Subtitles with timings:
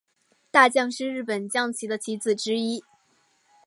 [0.49, 2.83] 大将是日本将棋的棋子之一。